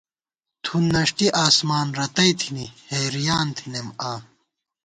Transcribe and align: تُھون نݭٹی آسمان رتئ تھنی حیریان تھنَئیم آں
تُھون 0.63 0.83
نݭٹی 0.93 1.27
آسمان 1.45 1.87
رتئ 1.97 2.31
تھنی 2.39 2.65
حیریان 2.89 3.47
تھنَئیم 3.57 3.87
آں 4.09 4.19